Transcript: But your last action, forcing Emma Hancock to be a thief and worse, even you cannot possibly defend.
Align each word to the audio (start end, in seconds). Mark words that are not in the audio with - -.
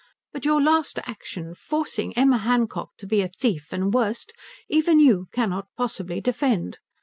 But 0.33 0.45
your 0.45 0.59
last 0.59 0.97
action, 1.05 1.53
forcing 1.53 2.17
Emma 2.17 2.39
Hancock 2.39 2.89
to 2.97 3.05
be 3.05 3.21
a 3.21 3.27
thief 3.27 3.67
and 3.71 3.93
worse, 3.93 4.25
even 4.67 4.99
you 4.99 5.27
cannot 5.31 5.67
possibly 5.77 6.19
defend. 6.19 6.79